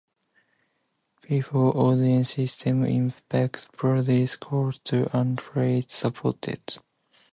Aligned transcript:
Typical 1.21 1.73
autoload 1.73 2.25
systems 2.25 2.87
intercept 2.87 3.71
procedure 3.77 4.35
calls 4.37 4.79
to 4.79 5.15
undefined 5.15 5.89
subroutines. 5.89 6.79